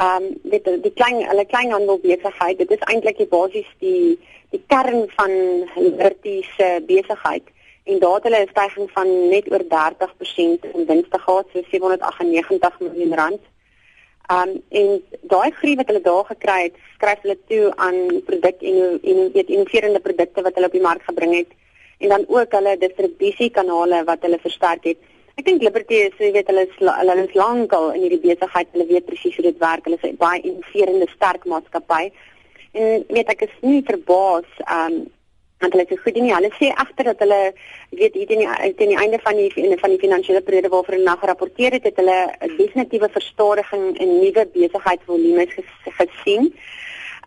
ehm 0.00 0.24
um, 0.24 0.32
dit 0.52 0.70
die 0.84 0.94
klein 0.96 1.20
hulle 1.28 1.44
kleinhandelbesigheid, 1.52 2.58
dit 2.58 2.72
is 2.72 2.88
eintlik 2.88 3.20
die 3.20 3.28
basies 3.36 3.68
die 3.84 4.16
die 4.54 4.62
kern 4.72 5.04
van 5.18 5.36
Liberty 5.76 6.40
se 6.56 6.80
besigheid 6.88 7.44
en 7.86 7.98
daar 8.02 8.14
het 8.18 8.26
hulle 8.26 8.40
'n 8.44 8.54
stygings 8.54 8.92
van 8.92 9.28
net 9.28 9.50
oor 9.52 9.64
30% 9.74 10.64
in 10.74 10.86
winste 10.86 11.18
gehad, 11.18 11.46
so 11.52 11.62
798 11.70 12.80
miljoen 12.80 13.14
rand. 13.14 13.42
Um 14.36 14.50
en 14.68 15.02
daai 15.20 15.50
groei 15.50 15.76
wat 15.76 15.86
hulle 15.86 16.00
daar 16.00 16.24
gekry 16.24 16.62
het, 16.62 16.76
skryf 16.94 17.20
hulle 17.22 17.38
toe 17.48 17.72
aan 17.76 18.22
produk 18.24 18.62
en 18.70 19.00
en 19.02 19.32
weet 19.32 19.48
innoverende 19.48 20.00
produkte 20.00 20.42
wat 20.42 20.54
hulle 20.54 20.66
op 20.66 20.72
die 20.72 20.88
mark 20.88 21.02
gebring 21.02 21.34
het 21.36 21.50
en 21.98 22.08
dan 22.08 22.24
ook 22.28 22.52
hulle 22.52 22.78
distribusiekanale 22.78 24.04
wat 24.04 24.22
hulle 24.22 24.38
versterk 24.38 24.84
het. 24.84 24.98
Ek 25.36 25.44
dink 25.44 25.62
Liberty 25.62 25.94
is, 25.94 26.16
jy 26.18 26.30
weet, 26.32 26.48
hulle 26.48 26.64
is 26.64 26.76
hulle 26.80 27.16
is 27.22 27.34
lankal 27.36 27.90
in 27.92 28.06
hierdie 28.06 28.22
besigheid. 28.22 28.68
Hulle 28.72 28.86
weet 28.88 29.06
presies 29.06 29.36
hoe 29.36 29.44
dit 29.44 29.58
werk. 29.58 29.84
Hulle 29.84 29.98
is 30.00 30.08
'n 30.10 30.16
baie 30.16 30.40
innoverende 30.40 31.08
sterk 31.14 31.44
maatskappy. 31.44 32.10
En 32.72 33.04
weet 33.08 33.28
ek 33.28 33.42
is 33.42 33.54
nie 33.60 33.82
verbaas 33.84 34.48
um 34.64 35.06
want 35.58 35.72
hulle 35.72 35.86
is 35.88 36.02
goed 36.04 36.18
nie. 36.20 36.32
Hulle 36.34 36.50
sê 36.58 36.70
agter 36.74 37.10
dat 37.10 37.22
hulle 37.24 37.40
weet 37.90 38.14
hier 38.14 38.26
teen 38.28 38.42
die 38.44 38.74
teen 38.78 38.92
die 38.92 38.98
einde 39.00 39.20
van 39.24 39.36
die 39.36 39.50
van 39.80 39.94
die 39.94 40.02
finansiële 40.02 40.42
periode 40.44 40.72
waarvoor 40.72 40.96
hulle 40.96 41.08
nou 41.08 41.18
gerapporteer 41.22 41.78
het, 41.78 41.84
het 41.84 41.96
hulle 42.02 42.18
'n 42.40 42.56
definitiewe 42.56 43.08
verstadiging 43.08 43.98
in 43.98 44.18
nuwe 44.20 44.48
besigheidsvolume 44.52 45.46
gesien. 46.00 46.54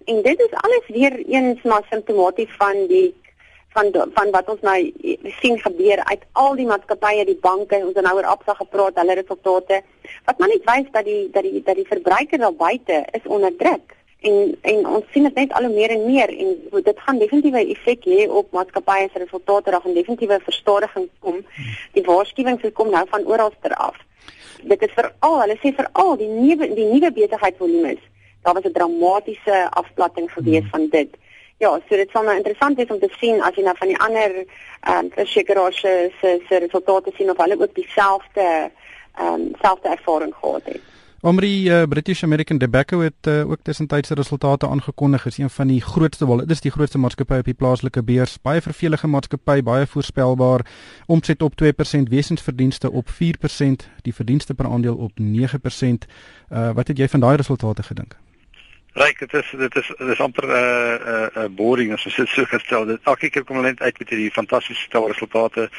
En 0.05 0.21
dit 0.21 0.39
is 0.39 0.53
alles 0.65 0.85
weer 0.87 1.15
eens 1.25 1.61
maar 1.63 1.83
simptomaties 1.89 2.53
van 2.57 2.87
die 2.87 3.13
van 3.73 3.91
van 4.13 4.31
wat 4.31 4.49
ons 4.49 4.61
nou 4.61 4.93
sien 5.41 5.59
gebeur 5.59 6.03
uit 6.03 6.23
al 6.31 6.55
die 6.55 6.65
maatskappye, 6.65 7.25
die 7.25 7.39
banke, 7.41 7.75
ons 7.75 7.93
het 7.93 8.05
nou 8.05 8.15
oor 8.15 8.25
Absa 8.25 8.53
gepraat, 8.53 8.95
hulle 8.95 9.13
resultate 9.13 9.81
wat 10.25 10.37
maar 10.37 10.47
net 10.47 10.65
wys 10.65 10.91
dat 10.91 11.05
die 11.05 11.29
dat 11.31 11.43
die 11.43 11.61
dat 11.63 11.75
die 11.75 11.87
verbruiker 11.87 12.37
daar 12.37 12.53
buite 12.53 13.05
is 13.11 13.25
onder 13.25 13.55
druk 13.55 13.97
en 14.19 14.57
en 14.61 14.87
ons 14.87 15.05
sien 15.11 15.23
dit 15.23 15.35
net 15.35 15.53
al 15.55 15.63
hoe 15.67 15.73
meer 15.73 15.93
en 15.95 16.05
meer 16.05 16.31
en 16.43 16.81
dit 16.83 16.99
gaan 17.05 17.19
definitief 17.19 17.53
'n 17.53 17.71
effek 17.75 18.05
hê 18.05 18.27
op 18.27 18.51
maatskappye 18.51 19.09
se 19.13 19.19
resultate 19.19 19.71
reg 19.71 19.85
en 19.85 19.93
definitiewe 19.93 20.39
verstadiging 20.43 21.09
kom. 21.19 21.45
Die 21.93 22.03
waarskuwings 22.03 22.73
kom 22.73 22.89
nou 22.89 23.05
van 23.09 23.25
oralster 23.25 23.73
af. 23.73 23.95
Dit 24.63 24.81
is 24.81 24.93
veral, 24.93 25.39
hulle 25.41 25.57
sê 25.57 25.73
veral 25.75 26.17
die 26.17 26.27
nuwe 26.27 26.73
die 26.75 26.85
nuwe 26.85 27.11
besigheidsvolume. 27.11 27.97
Daar 28.43 28.53
was 28.53 28.63
'n 28.63 28.71
dramatiese 28.71 29.67
afplatting 29.69 30.31
gewees 30.31 30.61
hmm. 30.61 30.69
van 30.69 30.87
dit. 30.89 31.09
Ja, 31.57 31.79
so 31.89 31.95
dit 31.95 32.09
sal 32.11 32.23
nou 32.23 32.35
interessant 32.35 32.77
wees 32.77 32.89
om 32.89 32.99
te 32.99 33.09
sien 33.19 33.41
as 33.41 33.55
jy 33.55 33.63
nou 33.63 33.75
van 33.77 33.87
die 33.87 33.99
ander 33.99 34.31
ehm 34.35 34.97
um, 34.97 35.09
versekeraars 35.11 35.79
se 35.79 36.11
se 36.47 36.57
resultate 36.57 37.11
sien 37.15 37.29
of 37.29 37.37
hulle 37.37 37.59
ook 37.59 37.75
dieselfde 37.75 38.71
ehm 39.15 39.33
um, 39.33 39.51
selfde 39.61 39.89
ervaring 39.89 40.35
gehad 40.35 40.63
het. 40.63 40.81
Omri 41.21 41.67
uh, 41.67 41.83
British 41.83 42.23
American 42.23 42.57
Tobacco 42.57 42.99
het 42.99 43.27
uh, 43.27 43.49
ook 43.49 43.57
tussentydse 43.61 44.13
resultate 44.13 44.67
aangekondig. 44.67 45.25
Is 45.25 45.37
een 45.37 45.49
van 45.49 45.67
die 45.67 45.81
grootste 45.81 46.27
wel, 46.27 46.37
dit 46.37 46.51
is 46.51 46.61
die 46.61 46.71
grootste 46.71 46.97
maatskappy 46.97 47.37
op 47.37 47.45
die 47.45 47.53
plaaslike 47.53 48.03
beurs. 48.03 48.37
Baie 48.41 48.61
vervelige 48.61 49.07
maatskappy, 49.07 49.63
baie 49.63 49.87
voorspelbaar. 49.87 50.65
Omset 51.05 51.41
op 51.41 51.53
2%, 51.63 51.67
wesensverdienste 52.09 52.91
op 52.91 53.09
4%, 53.09 53.85
die 54.01 54.13
verdienste 54.13 54.53
per 54.53 54.67
aandeel 54.67 54.95
op 54.95 55.11
9%. 55.19 55.23
Uh, 56.49 56.71
wat 56.71 56.87
het 56.87 56.97
jy 56.97 57.07
van 57.07 57.19
daai 57.19 57.35
resultate 57.35 57.83
gedink? 57.83 58.15
Ryk, 58.93 59.19
dit 59.19 59.33
is 59.33 59.49
dit 59.57 59.75
is 59.75 59.87
dit 59.97 60.07
is 60.07 60.19
amper 60.19 60.47
'n 60.47 60.49
uh, 60.49 60.57
'n 60.57 61.09
uh, 61.09 61.27
'n 61.35 61.39
uh, 61.43 61.49
boring 61.49 61.93
as 61.93 62.03
dit 62.03 62.27
so 62.27 62.45
gestel. 62.45 62.85
Dit 62.85 62.99
elke 63.03 63.29
keer 63.29 63.43
kom 63.43 63.55
hulle 63.55 63.67
net 63.67 63.81
uit 63.81 63.99
met 63.99 64.09
hierdie 64.09 64.31
fantastiese 64.31 64.81
stel 64.81 65.07
resultate. 65.07 65.69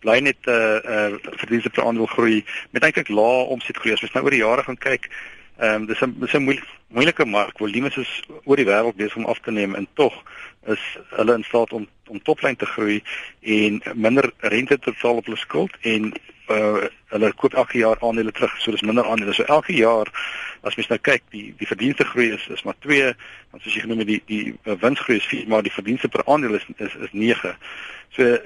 Bly 0.00 0.18
net 0.18 0.36
'n 0.44 0.50
uh, 0.50 0.80
'n 0.84 1.14
uh, 1.14 1.32
verdienste 1.40 1.70
per 1.70 1.84
aandeel 1.84 2.06
groei 2.06 2.44
met 2.70 2.82
eintlik 2.82 3.08
lae 3.08 3.48
omsetgroei. 3.48 3.92
As 3.92 4.00
mens 4.00 4.12
nou 4.12 4.24
oor 4.24 4.30
die 4.30 4.44
jare 4.44 4.62
gaan 4.62 4.78
kyk, 4.78 5.08
ehm 5.56 5.74
um, 5.74 5.86
dis 5.86 6.00
'n 6.00 6.14
dis 6.20 6.34
'n 6.34 6.42
moeilike 6.42 6.66
moeilike 6.88 7.24
mark. 7.24 7.58
Volumes 7.58 7.96
is 7.96 8.22
oor 8.44 8.56
die 8.56 8.68
wêreld 8.68 8.96
besig 8.96 9.16
om 9.16 9.26
af 9.26 9.40
te 9.40 9.50
neem 9.50 9.74
en 9.74 9.88
tog 9.94 10.14
is 10.66 10.98
hulle 11.16 11.34
in 11.34 11.44
staat 11.44 11.72
om 11.72 11.88
om 12.06 12.22
toplyn 12.22 12.56
te 12.56 12.66
groei 12.66 13.02
en 13.40 13.82
minder 13.94 14.30
rente 14.38 14.78
te 14.78 14.90
betaal 14.90 15.16
op 15.16 15.24
hulle 15.24 15.36
skuld 15.36 15.72
en 15.80 16.12
uh, 16.50 16.88
hulle 17.12 17.32
koop 17.40 17.54
elke 17.54 17.78
jaar 17.78 18.00
aandele 18.00 18.32
terug, 18.32 18.54
so 18.60 18.70
dis 18.70 18.84
minder 18.86 19.06
aandele. 19.06 19.34
So 19.34 19.44
elke 19.44 19.74
jaar 19.76 20.10
as 20.66 20.76
mens 20.76 20.88
nou 20.90 20.98
kyk, 20.98 21.22
die 21.34 21.54
die 21.58 21.66
verdienste 21.66 22.04
groei 22.04 22.30
is 22.34 22.46
is 22.54 22.64
maar 22.66 22.78
2, 22.86 23.12
want 23.50 23.62
soos 23.62 23.74
jy 23.74 23.84
genoem 23.86 24.02
het 24.04 24.10
die 24.10 24.22
die 24.26 24.44
uh, 24.64 24.76
winsgroei 24.80 25.18
is 25.18 25.28
4, 25.30 25.48
maar 25.48 25.62
die 25.62 25.74
verdienste 25.74 26.08
per 26.08 26.24
aandeel 26.26 26.58
is 26.58 26.66
is, 26.76 26.94
is 26.94 27.12
9. 27.12 27.54
So 28.16 28.38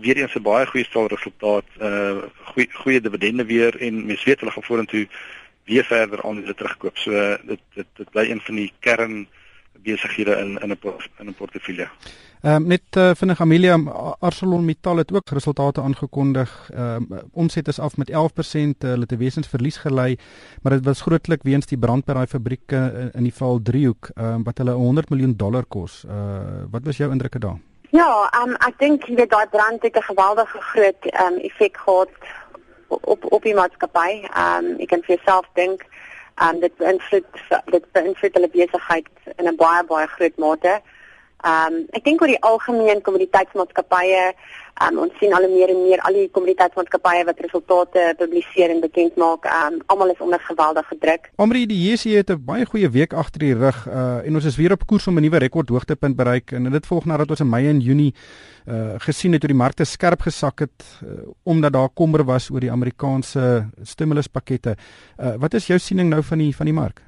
weer 0.00 0.16
eens 0.16 0.34
'n 0.36 0.42
baie 0.42 0.66
goeie 0.66 0.84
stel 0.84 1.08
resultaat, 1.08 1.64
uh 1.80 2.22
goeie 2.52 2.68
goeie 2.72 3.00
dividende 3.00 3.44
weer 3.44 3.80
en 3.80 4.06
mens 4.06 4.24
weet 4.24 4.40
hulle 4.40 4.52
gaan 4.52 4.68
vorentoe 4.70 5.08
weer 5.64 5.84
verder 5.84 6.22
aandele 6.22 6.54
terugkoop. 6.54 6.98
So 6.98 7.10
uh, 7.10 7.36
dit 7.42 7.60
dit 7.74 7.86
dit 7.96 8.10
bly 8.10 8.30
een 8.30 8.40
van 8.40 8.54
die 8.54 8.72
kern 8.80 9.26
besighede 9.82 10.36
in 10.36 10.58
in 10.62 10.70
'n 10.70 10.78
in 11.18 11.28
'n 11.28 11.34
portefeulje. 11.34 11.88
Ehm 12.42 12.54
um, 12.54 12.66
net 12.66 12.96
uh, 12.96 13.10
vinnig 13.14 13.40
Amelia 13.40 13.76
ArcelorMittal 14.20 14.96
het 14.96 15.12
ook 15.12 15.30
resultate 15.30 15.82
aangekondig. 15.82 16.70
Ehm 16.74 17.12
um, 17.12 17.20
omset 17.32 17.68
is 17.68 17.78
af 17.78 17.96
met 17.96 18.10
11%, 18.10 18.14
uh, 18.14 18.20
hulle 18.78 19.00
het 19.00 19.12
'n 19.12 19.16
wesensverlies 19.16 19.76
gelei, 19.76 20.18
maar 20.62 20.72
dit 20.72 20.84
was 20.84 21.00
grootlik 21.00 21.42
weens 21.42 21.66
die 21.66 21.78
brand 21.78 22.04
by 22.04 22.12
daai 22.12 22.26
fabriek 22.26 22.72
in, 22.72 23.10
in 23.14 23.22
die 23.22 23.34
Val 23.34 23.62
Driehoek, 23.62 24.10
ehm 24.14 24.26
um, 24.26 24.42
wat 24.42 24.58
hulle 24.58 24.72
100 24.72 25.08
miljoen 25.10 25.36
dollar 25.36 25.64
kos. 25.64 26.04
Uh 26.04 26.70
wat 26.70 26.82
was 26.84 26.96
jou 26.96 27.10
indrukke 27.10 27.38
daar? 27.38 27.58
Ja, 27.90 28.28
ehm 28.30 28.48
um, 28.48 28.54
ek 28.54 28.78
dink 28.78 29.04
jy 29.06 29.14
weet 29.14 29.30
daai 29.30 29.46
brand 29.48 29.82
het 29.82 29.96
'n 29.96 30.02
geweldige 30.12 30.60
groot 30.60 31.02
ehm 31.04 31.32
um, 31.32 31.38
effek 31.38 31.76
gehad 31.76 32.10
op 32.88 33.32
op 33.32 33.42
die 33.42 33.54
maatskappy. 33.54 34.22
Ehm 34.22 34.64
um, 34.64 34.78
ek 34.78 34.88
kan 34.88 35.02
vir 35.02 35.16
jouself 35.16 35.46
dink 35.54 35.86
en 36.44 36.60
dit 36.60 36.76
beïnvloed 36.76 37.40
dit 37.72 37.86
beïnvloed 37.96 38.34
hulle 38.38 38.50
besigheid 38.52 39.08
in 39.36 39.48
'n 39.48 39.56
baie 39.56 39.84
baie 39.92 40.06
groot 40.16 40.38
mate. 40.38 40.80
Ehm 41.44 41.74
um, 41.74 41.82
ek 41.92 42.04
dink 42.04 42.22
oor 42.22 42.30
die 42.32 42.40
algemeen 42.40 43.02
kommoditeitsmaatskappye, 43.04 44.22
um, 44.86 45.00
ons 45.04 45.12
sien 45.20 45.34
al 45.36 45.44
meer 45.52 45.68
en 45.68 45.82
meer 45.84 46.00
al 46.08 46.16
die 46.16 46.30
kommoditeitsmaatskappye 46.32 47.26
wat 47.28 47.42
resultate 47.44 48.04
publiseer 48.16 48.72
en 48.72 48.80
bekend 48.80 49.18
maak, 49.20 49.44
ehm 49.44 49.76
um, 49.76 49.82
almal 49.92 50.14
is 50.14 50.22
onder 50.24 50.40
geweldige 50.40 50.96
druk. 51.02 51.28
Omri 51.36 51.66
die 51.68 51.78
JSE 51.90 52.16
het 52.16 52.30
'n 52.30 52.40
baie 52.40 52.64
goeie 52.64 52.88
week 52.88 53.12
agter 53.12 53.40
die 53.40 53.54
rug 53.54 53.86
uh, 53.86 54.24
en 54.24 54.34
ons 54.34 54.44
is 54.44 54.56
weer 54.56 54.72
op 54.72 54.86
koers 54.86 55.06
om 55.06 55.18
'n 55.18 55.22
nuwe 55.22 55.38
rekord 55.38 55.68
hoogtepunt 55.68 56.16
bereik 56.16 56.52
en 56.52 56.70
dit 56.72 56.86
volg 56.86 57.04
nadat 57.04 57.30
ons 57.30 57.40
in 57.40 57.48
Mei 57.48 57.68
en 57.68 57.80
Junie 57.80 58.14
uh, 58.66 58.96
gesien 58.98 59.32
het 59.32 59.42
hoe 59.42 59.52
die 59.52 59.62
markte 59.62 59.84
skerp 59.84 60.20
gesak 60.20 60.58
het 60.58 60.84
uh, 61.04 61.28
omdat 61.44 61.72
daar 61.72 61.88
kommer 61.94 62.24
was 62.24 62.50
oor 62.50 62.60
die 62.60 62.72
Amerikaanse 62.72 63.68
stimuluspakkette. 63.82 64.76
Uh, 65.20 65.36
wat 65.36 65.54
is 65.54 65.66
jou 65.66 65.78
siening 65.78 66.08
nou 66.08 66.22
van 66.22 66.38
die 66.38 66.56
van 66.56 66.66
die 66.66 66.74
mark? 66.74 67.05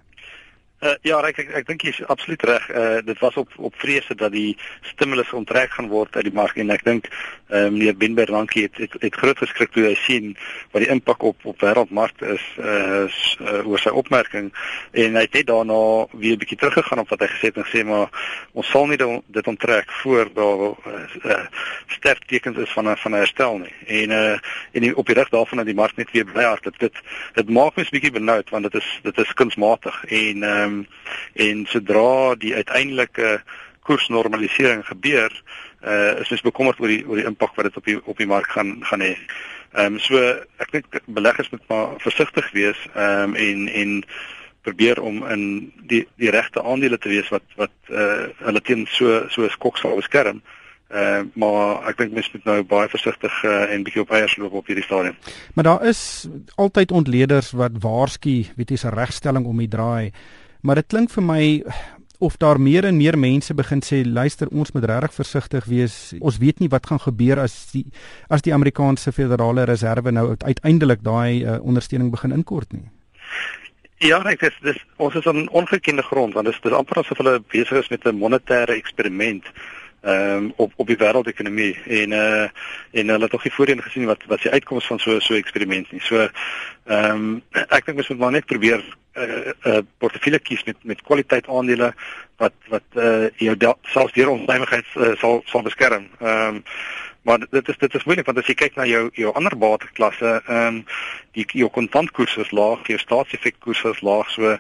Uh, 0.79 0.93
ja, 1.03 1.17
ek 1.27 1.41
ek, 1.43 1.49
ek 1.59 1.65
dink 1.67 1.83
jy 1.83 1.91
is 1.91 2.05
absoluut 2.07 2.45
reg. 2.47 2.67
Uh 2.71 3.01
dit 3.03 3.19
was 3.19 3.35
op 3.41 3.51
op 3.57 3.75
vrese 3.83 4.15
dat 4.15 4.31
die 4.31 4.53
stimulus 4.87 5.33
onttrek 5.35 5.73
gaan 5.75 5.89
word 5.91 6.15
uit 6.15 6.29
die 6.29 6.35
mark 6.35 6.55
en 6.55 6.71
ek 6.71 6.85
dink 6.87 7.09
uh, 7.11 7.67
meneer 7.67 7.97
Binber 7.99 8.31
dankie 8.31 8.69
het, 8.69 8.79
het 8.79 8.95
het 9.03 9.19
groot 9.19 9.43
geskrik 9.43 9.73
toe 9.75 9.89
hy 9.89 9.97
sien 10.05 10.37
wat 10.71 10.85
die 10.85 10.91
impak 10.95 11.25
op 11.27 11.49
op 11.51 11.65
wêreldmarkte 11.67 12.31
is 12.37 12.45
uh, 12.63 13.09
uh 13.11 13.67
oor 13.67 13.83
sy 13.83 13.91
opmerking 13.91 14.53
en 14.93 15.19
hy 15.19 15.25
het 15.27 15.35
net 15.41 15.49
daarna 15.49 15.81
weer 16.13 16.37
'n 16.37 16.43
bietjie 16.45 16.61
teruggegaan 16.63 17.03
op 17.03 17.11
wat 17.11 17.27
hy 17.27 17.31
gesê 17.33 17.51
het 17.51 17.59
en 17.59 17.67
gesê 17.67 17.83
maar 17.83 18.15
ons 18.55 18.71
sal 18.71 18.87
nie 18.87 19.01
dit 19.27 19.51
onttrek 19.51 19.91
voor 20.05 20.31
daar 20.31 20.63
uh, 20.63 21.03
uh 21.27 21.41
sterk 21.99 22.23
tekens 22.31 22.63
is 22.63 22.71
van 22.71 22.87
'n 22.87 22.97
van 23.03 23.19
'n 23.19 23.19
herstel 23.19 23.59
nie. 23.59 23.75
En 23.87 24.15
uh 24.15 24.39
en 24.79 24.81
die, 24.87 24.95
op 24.95 25.07
die 25.07 25.19
reg 25.19 25.35
daarvan 25.35 25.59
dat 25.59 25.67
die 25.67 25.75
mark 25.83 25.97
net 25.97 26.15
weer 26.15 26.25
bly 26.25 26.47
as 26.55 26.63
dit 26.63 26.79
dit 26.79 26.95
dit 27.35 27.51
maak 27.51 27.75
my 27.75 27.83
'n 27.83 27.91
bietjie 27.91 28.15
benoud 28.15 28.51
want 28.51 28.71
dit 28.71 28.75
is 28.75 29.01
dit 29.03 29.19
is 29.19 29.35
kunsmatig 29.35 30.05
en 30.07 30.47
uh 30.47 30.67
Ehm 30.68 30.68
um, 30.69 30.87
en 31.35 31.67
sodra 31.67 32.35
die 32.35 32.55
uiteindelike 32.55 33.39
koersnormalisering 33.89 34.85
gebeur, 34.87 35.33
uh 35.85 36.19
is 36.23 36.33
ons 36.35 36.43
bekommerd 36.43 36.81
oor 36.83 36.91
die 36.91 37.05
oor 37.07 37.21
die 37.21 37.29
impak 37.29 37.55
wat 37.57 37.69
dit 37.69 37.77
op 37.79 37.87
die 37.87 37.99
op 38.05 38.19
die 38.19 38.27
mark 38.27 38.51
gaan 38.57 38.79
gaan 38.91 39.05
hê. 39.05 39.15
Ehm 39.77 39.95
um, 39.95 39.99
so 40.03 40.19
ek 40.65 40.73
dink 40.73 41.01
beleggers 41.07 41.51
moet 41.55 41.65
maar 41.69 41.95
versigtig 42.03 42.51
wees 42.57 42.81
ehm 42.95 43.31
um, 43.31 43.37
en 43.37 43.69
en 43.69 43.95
probeer 44.67 45.01
om 45.01 45.23
in 45.27 45.73
die 45.91 46.05
die 46.17 46.31
regte 46.35 46.63
aandele 46.63 46.99
te 46.99 47.13
wees 47.13 47.29
wat 47.35 47.45
wat 47.57 47.75
uh 47.91 48.29
hulle 48.45 48.63
teen 48.65 48.87
so 48.91 49.25
so 49.29 49.49
skok 49.49 49.79
sal 49.79 49.97
beskerm. 50.01 50.43
Uh, 50.89 51.21
maar 51.37 51.85
ek 51.91 51.99
dink 52.01 52.15
mens 52.17 52.31
moet 52.33 52.47
nou 52.49 52.63
baie 52.65 52.89
versigtig 52.89 53.35
uh, 53.45 53.67
en 53.69 53.83
bietjie 53.85 54.01
op 54.01 54.13
eiers 54.17 54.39
loop 54.41 54.55
op 54.57 54.71
hierdie 54.71 54.87
stadium. 54.87 55.19
Maar 55.53 55.67
daar 55.67 55.83
is 55.91 56.01
altyd 56.57 56.95
ontleeders 56.97 57.51
wat 57.61 57.77
waarsku, 57.83 58.47
weet 58.57 58.73
jy, 58.73 58.79
'n 58.89 58.97
regstelling 58.97 59.45
om 59.45 59.59
die 59.61 59.69
draai. 59.69 60.13
Maar 60.61 60.83
dit 60.83 60.87
klink 60.87 61.11
vir 61.11 61.23
my 61.23 61.43
of 62.19 62.37
daar 62.37 62.61
meer 62.61 62.85
en 62.85 62.97
meer 62.97 63.19
mense 63.19 63.55
begin 63.55 63.83
sê 63.85 64.03
luister 64.05 64.49
ons 64.51 64.73
moet 64.75 64.85
regtig 64.91 65.15
versigtig 65.15 65.65
wees. 65.71 65.97
Ons 66.19 66.39
weet 66.43 66.59
nie 66.59 66.69
wat 66.69 66.87
gaan 66.91 67.01
gebeur 67.01 67.39
as 67.39 67.71
die 67.73 67.85
as 68.29 68.43
die 68.43 68.55
Amerikaanse 68.55 69.13
Federale 69.13 69.65
Reserve 69.71 70.11
nou 70.11 70.35
uiteindelik 70.39 71.05
daai 71.07 71.45
uh, 71.45 71.59
ondersteuning 71.63 72.11
begin 72.11 72.35
inkort 72.35 72.73
nie. 72.73 72.89
Ja, 74.03 74.19
ek 74.31 74.43
dis 74.43 74.59
dis 74.63 74.79
ons 74.97 75.15
is 75.15 75.27
op 75.27 75.39
ongekende 75.63 76.03
grond 76.03 76.35
want 76.35 76.51
dit 76.51 76.55
is 76.55 76.63
dis 76.63 76.75
amper 76.75 77.03
asof 77.03 77.23
hulle 77.23 77.39
besig 77.55 77.79
is 77.85 77.91
met 77.95 78.07
'n 78.07 78.19
monetêre 78.19 78.75
eksperiment 78.75 79.47
ehm 80.01 80.37
um, 80.37 80.53
op 80.57 80.73
op 80.77 80.87
die 80.87 80.97
wêreldekonomie 80.97 81.75
en 81.87 82.13
uh 82.13 82.47
en 82.91 83.09
hulle 83.09 83.23
het 83.23 83.33
nog 83.33 83.45
nie 83.45 83.53
voorheen 83.53 83.83
gesien 83.83 84.07
wat 84.07 84.25
wat 84.27 84.43
die 84.43 84.51
uitkoms 84.51 84.87
van 84.87 84.99
so 84.99 85.19
so 85.19 85.35
eksperiment 85.35 85.93
nie. 85.93 86.01
So 86.01 86.29
ehm 86.85 87.11
um, 87.11 87.43
ek 87.69 87.87
dink 87.87 87.99
ons 87.99 88.09
moet 88.09 88.19
maar 88.19 88.31
net 88.31 88.47
probeer 88.47 88.79
'n 88.79 89.21
uh, 89.21 89.53
uh, 89.73 89.83
portefeulje 89.99 90.39
kies 90.39 90.65
met 90.65 90.77
met 90.83 91.03
kwaliteit 91.03 91.49
aandele 91.49 91.95
wat 92.37 92.55
wat 92.69 92.87
uh 92.95 93.27
jou 93.37 93.57
selfs 93.83 94.13
deur 94.13 94.29
onveiligheid 94.29 94.87
uh, 94.95 95.17
sal 95.17 95.43
sal 95.45 95.63
beskerm. 95.63 96.09
Ehm 96.21 96.55
um, 96.55 96.63
maar 97.23 97.39
dit 97.51 97.69
is 97.69 97.79
dit 97.79 97.95
is 97.95 98.05
moeilik 98.05 98.27
want 98.27 98.39
as 98.39 98.47
jy 98.47 98.55
kyk 98.55 98.77
na 98.77 98.85
jou 98.87 99.09
jou 99.13 99.33
ander 99.35 99.57
bateklasse, 99.59 100.43
ehm 100.47 100.67
um, 100.67 100.85
die 101.33 101.47
jou 101.53 101.71
kontantkoers 101.71 102.37
is 102.37 102.51
laag, 102.51 102.87
jou 102.87 102.99
staatsefekkoers 102.99 103.85
is 103.85 104.01
laag, 104.01 104.31
so 104.31 104.59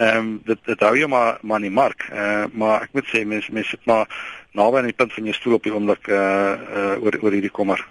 ehm 0.00 0.18
um, 0.18 0.28
dit 0.44 0.58
dit 0.64 0.80
hou 0.80 0.96
jou 0.96 1.08
maar 1.08 1.38
maar 1.42 1.60
in 1.60 1.68
die 1.68 1.76
mark. 1.76 2.08
Eh 2.10 2.18
uh, 2.18 2.44
maar 2.52 2.82
ek 2.82 2.92
moet 2.96 3.08
sê 3.12 3.24
mense 3.26 3.52
mense 3.52 3.76
sit 3.76 3.86
maar 3.86 4.08
naby 4.52 4.78
aan 4.78 4.88
die 4.88 4.96
punt 4.96 5.12
van 5.12 5.24
jou 5.24 5.34
stoel 5.34 5.54
op 5.58 5.62
die 5.62 5.74
oomblik 5.74 6.08
eh 6.08 6.16
uh, 6.16 6.52
uh, 6.76 7.02
oor 7.04 7.18
oor 7.20 7.36
hierdie 7.36 7.52
kommer. 7.52 7.86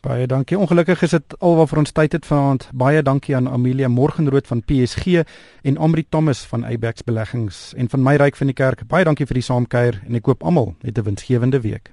Baie 0.00 0.26
dankie. 0.26 0.58
Ongelukkig 0.58 1.02
is 1.02 1.10
dit 1.10 1.34
alwaar 1.38 1.66
vir 1.66 1.78
ons 1.78 1.92
tyd 1.92 2.12
het 2.12 2.26
vanaand. 2.26 2.68
Baie 2.72 3.02
dankie 3.02 3.36
aan 3.36 3.48
Amelia 3.48 3.88
Morgenrood 3.88 4.46
van 4.46 4.62
PSG 4.62 5.24
en 5.62 5.76
Amri 5.76 6.06
Thomas 6.08 6.46
van 6.46 6.64
Abex 6.64 7.02
Beleggings 7.02 7.74
en 7.74 7.88
van 7.88 8.02
my 8.02 8.16
ryk 8.16 8.36
van 8.36 8.46
die 8.46 8.56
kerk. 8.56 8.86
Baie 8.86 9.04
dankie 9.04 9.26
vir 9.26 9.42
die 9.42 9.48
saamkuier 9.50 10.00
en 10.06 10.14
ek 10.14 10.22
koop 10.22 10.42
almal 10.42 10.76
'n 10.82 11.02
winsgewende 11.02 11.60
week. 11.60 11.92